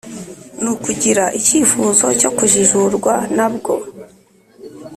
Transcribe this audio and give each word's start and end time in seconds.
ni 0.61 0.69
ukugira 0.73 1.25
icyifuzo 1.39 2.05
cyo 2.19 2.29
kujijurwa 2.35 3.13
na 3.35 3.47
bwo, 3.53 3.75